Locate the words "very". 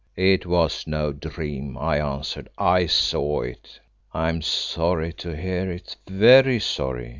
6.09-6.59